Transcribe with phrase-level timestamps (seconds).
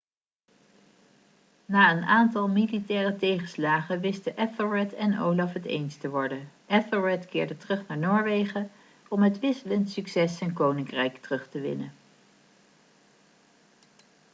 [1.65, 7.57] na een aantal militaire tegenslagen wisten ethelred en olaf het eens te worden ethelred keerde
[7.57, 8.71] terug naar noorwegen
[9.07, 11.91] om met wisselend succes zijn koninkrijk terug te winnen